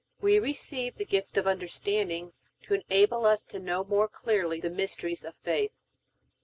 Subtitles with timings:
[0.19, 5.23] We receive the gift of Understanding to enable us to know more clearly the mysteries
[5.23, 5.73] of faith.